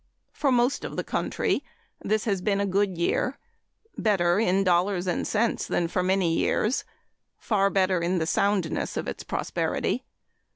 For 0.31 0.51
most 0.51 0.83
of 0.83 0.97
the 0.97 1.03
country 1.03 1.63
this 2.01 2.25
has 2.25 2.41
been 2.41 2.59
a 2.59 2.65
good 2.65 2.97
year 2.97 3.37
better 3.95 4.39
in 4.39 4.63
dollars 4.63 5.05
and 5.05 5.27
cents 5.27 5.67
than 5.67 5.87
for 5.87 6.01
many 6.01 6.33
years 6.33 6.83
far 7.37 7.69
better 7.69 8.01
in 8.01 8.17
the 8.17 8.25
soundness 8.25 8.97
of 8.97 9.07
its 9.07 9.23
prosperity. 9.23 10.03